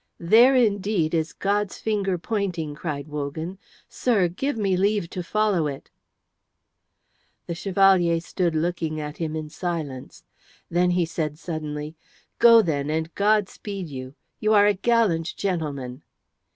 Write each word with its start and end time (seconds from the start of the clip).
"There 0.17 0.55
indeed 0.55 1.13
is 1.13 1.31
God's 1.31 1.77
finger 1.77 2.17
pointing," 2.17 2.73
cried 2.73 3.07
Wogan. 3.07 3.59
"Sir, 3.87 4.27
give 4.29 4.57
me 4.57 4.75
leave 4.75 5.07
to 5.11 5.21
follow 5.21 5.67
it." 5.67 5.91
The 7.45 7.53
Chevalier 7.53 8.19
still 8.19 8.27
stood 8.49 8.55
looking 8.55 8.99
at 8.99 9.17
him 9.17 9.35
in 9.35 9.49
silence. 9.51 10.23
Then 10.71 10.89
he 10.89 11.05
said 11.05 11.37
suddenly, 11.37 11.93
"Go, 12.39 12.63
then, 12.63 12.89
and 12.89 13.13
God 13.13 13.47
speed 13.47 13.89
you! 13.89 14.15
You 14.39 14.55
are 14.55 14.65
a 14.65 14.73
gallant 14.73 15.35
gentleman." 15.37 16.01